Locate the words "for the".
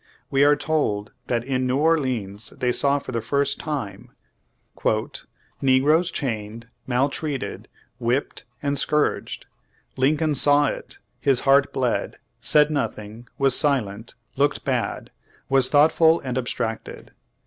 2.97-3.21